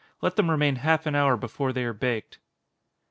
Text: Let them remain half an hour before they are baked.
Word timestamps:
Let 0.19 0.35
them 0.35 0.49
remain 0.49 0.77
half 0.77 1.05
an 1.05 1.13
hour 1.13 1.37
before 1.37 1.71
they 1.73 1.83
are 1.85 1.93
baked. 1.93 2.39